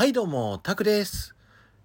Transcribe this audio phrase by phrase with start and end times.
[0.00, 1.34] はいどうも、タクです。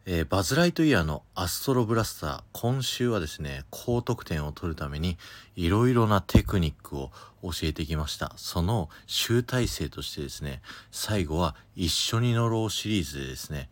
[0.06, 5.18] えーバズ・ライトイヤーのアストロブラスター、今週はですね、高得点を取るために、
[5.58, 7.12] いろいろなテクニックを
[7.44, 8.32] 教えてきました。
[8.38, 10.62] その集大成としてですね、
[10.92, 13.70] 最後は一緒に乗ろうシリーズでですね、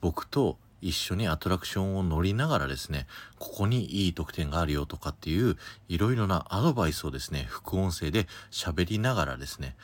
[0.00, 3.06] 僕と一緒にアトラクションを乗りながらですね、
[3.38, 5.56] ここにいい得点があるよとかっていう、
[5.88, 9.76] いろいろなアドバイスをですね、副音声で喋りながらですね、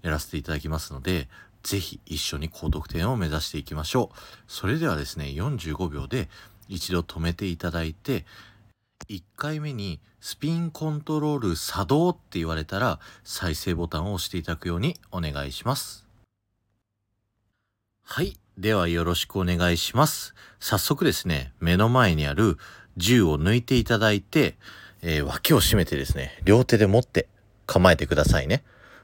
[0.00, 1.28] やらせていただきますので、
[1.62, 4.16] ぜひ一緒に高得点を目指していきましょう。
[4.48, 6.28] それではですね、45秒で
[6.68, 8.24] 一度止めていただいて、
[9.08, 16.06] 1回目にスピンコントロール作動って言われたら再生ボタンを押していただくようにお願いします。
[18.02, 18.36] はい。
[18.58, 20.34] ではよろしくお願いします。
[20.58, 22.58] 早速ですね、目の前にある
[22.96, 24.56] 銃を抜いていただいて、
[25.02, 27.26] えー脇を締めてですね、両手で持って
[27.66, 28.62] 構えてくださいね。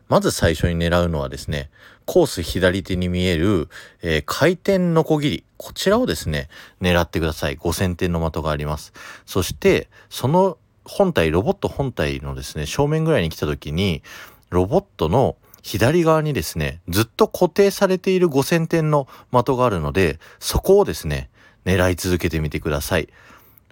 [0.09, 1.71] まず最初に狙うのはですね、
[2.05, 3.69] コース左手に見える、
[4.03, 5.45] えー回転ノコギリ。
[5.57, 6.49] こちらをですね、
[6.81, 7.57] 狙ってください。
[7.57, 8.93] 5000点の的があります。
[9.25, 14.03] そして、その本体、ロボット本体のですね、正面ぐらいに来た時に、
[14.51, 21.29] ロボットの左側にですね、ずっと固定されている5000点の的があるので、そこをですね、
[21.65, 23.09] 狙い続けてみてください。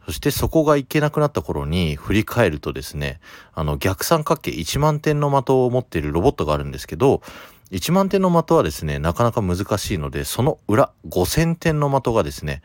[0.07, 3.21] そしてそこがいけなくなった頃に振り返るとですね、
[3.55, 7.23] あの逆三角形1万点の的を持っているロボットがあるんですけど、
[7.71, 12.63] 1万点の的はですね、なかなか難しいので、その裏、5000点の的がですね、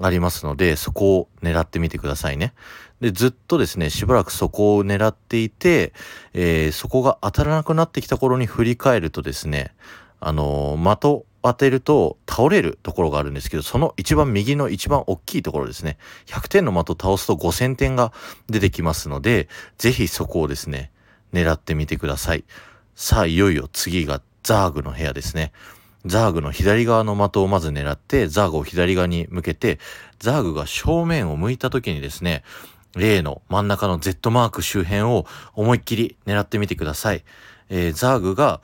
[0.00, 2.52] ありますので、そこを狙ってみてくださいね。
[3.00, 5.92] で、ずっとですね、しばらくそこを狙っていて、
[6.34, 9.74] えーそこが当たらなくなってきた頃に振り返るとですね、
[10.20, 15.98] あのー的当てると倒れるところがあるんですけど、その一番右の一番大きいところですね。
[16.26, 18.12] 100点の的を倒すと5000点が
[18.48, 20.90] 出てきますので、ぜひそこをですね、
[21.32, 22.44] 狙ってみてください。
[22.94, 25.52] さあ、いよいよ次がザーグの部屋ですね。
[26.04, 29.78] ザーグの左側の的をまず狙って、ザーグを左側に向けて、
[30.18, 32.44] ザーグが正面を向いた時にですね、
[32.96, 37.24] 例の真ん中の Z マーク周辺を思いっきり狙ってみてください。
[37.68, 38.60] えーザーグが、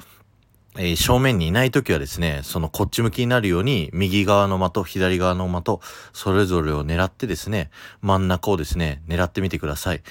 [0.79, 5.81] えー正面にいない時はですね、そのこっち向きになるように、右側の的、左側の的、
[6.15, 10.03] それぞれを狙ってですね、真ん中をですね、狙ってみてください。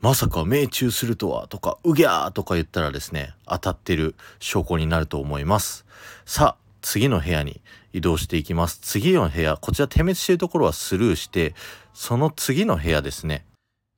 [0.00, 5.86] まさか命中するとは、とか、うぎゃーとか言ったらですね、当たってる証拠になると思います。
[6.24, 7.60] さあ、次の部屋に
[7.92, 8.78] 移動していきます。
[8.82, 11.54] 次の部屋、こちら点滅しているところはスルーして、
[11.94, 13.44] その次の部屋ですね。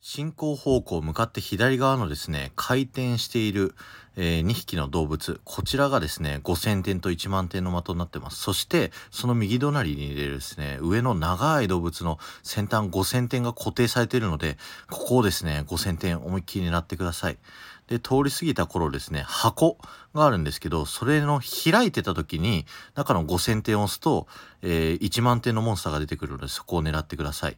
[0.05, 3.77] 進行方向向かって左側のですね、回転している、
[4.17, 5.41] え2匹の動物。
[5.45, 8.43] こちらがですね、5000点と1万点の的になってます。
[8.43, 14.59] そして、その右隣に入れるですね、上の長い動物の先端5000点が固定されているので、
[14.91, 17.39] ここをですね、5000点思いっきり狙ってください。
[17.87, 19.79] で、通り過ぎた頃ですね、箱
[20.17, 24.27] があるんですけど、それの開いてた時に、中の5000点を押すと、
[24.63, 27.57] えー1万点のモンスターが出てくるので、そこを狙ってください。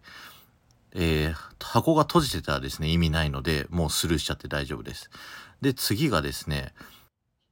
[0.95, 5.11] えー箱が閉じてたらですね、意味ないので、もうスルーしちゃって大丈夫です。
[5.61, 6.73] で、次がですね、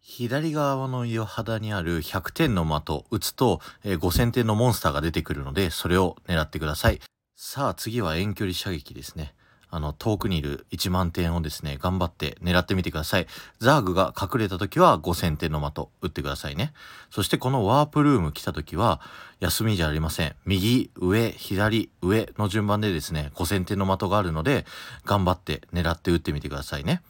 [0.00, 7.00] 左側の岩肌にある100点の的打つと、えー5000点のモンスターが出てくるので、それを狙ってください。
[7.34, 9.34] さあ、次は遠距離射撃ですね。
[9.74, 13.26] あの、遠くにいる1万点をですね、頑張って狙ってみてください。
[13.58, 16.74] ザーグが隠れた時は5000点の的打ってくださいね。
[17.10, 19.00] そしてこのワープルーム来た時は、
[19.40, 20.36] 休みじゃありません。
[20.44, 24.66] 右、上、左、上の順番でですね、5000点の的があるので、
[25.06, 27.00] 頑張って狙って打ってみてくださいね。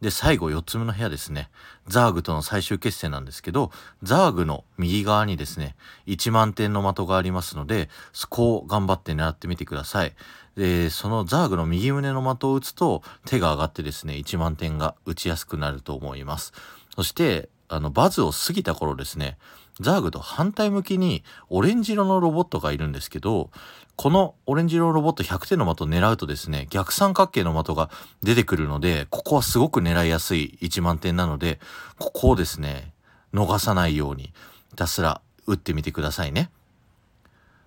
[0.00, 1.50] で、最後4つ目の部屋ですね。
[1.88, 3.72] ザーグとの最終決戦なんですけど、
[4.02, 5.74] ザーグの右側にですね、
[6.06, 10.14] 1万点の的がありますので、そこを頑張って狙ってみてください。
[10.56, 16.52] で、そのザーグの右胸の的を打つと、手が上がってですね、1万点が打ちやすくなると思います。
[16.94, 19.36] そして、あの、バズを過ぎた頃ですね、
[19.80, 23.50] ザーグと反対向きにオレンジ色のロボットがいるんですけど、
[23.96, 27.90] このオレンジ色のロボット100点の的を狙うとですね、逆三角形の的が
[28.22, 31.58] 出てくるので、ここはすごく狙いやすい1万点なので、
[31.98, 32.92] ここをですね、
[33.34, 34.32] 逃さないように、
[34.70, 36.50] ひたすら打ってみてくださいね。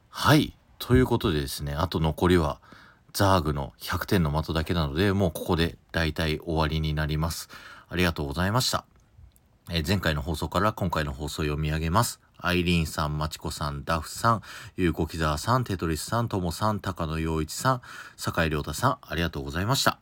[0.10, 0.56] はい。
[0.80, 2.60] ということでですね、あと残りは、
[3.14, 7.50] ザーグの100点の的だけなので、もうここで大体終わりになります。
[7.90, 8.86] ありがとうございました。
[9.74, 12.20] え前回の放送から今回の放送を読み上げます。
[12.38, 14.42] アイリーンさん、マチコさん、ダフさん、
[14.76, 17.82] ゆうこきざわさん、テトリスさん、ともさん、高野洋一さん、
[18.18, 19.98] 酒井亮太さん、ありがとうございました。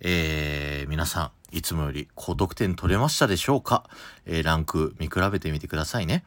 [0.00, 3.88] えー、皆さん、いつもより高得点取れましたでしょうか、
[4.26, 6.24] えーランク見比べてみてくださいね。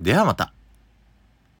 [0.00, 0.52] ではまた。